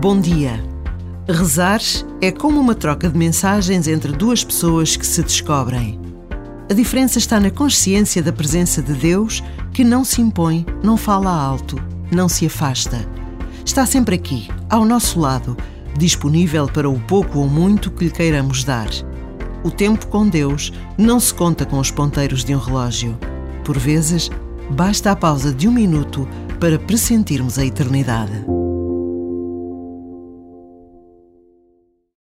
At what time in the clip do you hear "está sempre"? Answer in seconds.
13.64-14.16